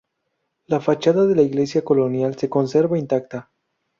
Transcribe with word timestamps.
La 0.65 0.79
fachada 0.79 1.27
de 1.27 1.35
la 1.35 1.43
iglesia 1.43 1.83
colonial 1.83 2.35
se 2.35 2.49
conserva 2.49 2.97
intacta. 2.97 3.51